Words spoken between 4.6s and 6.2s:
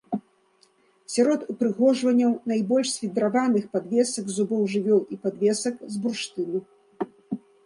жывёл і падвесак з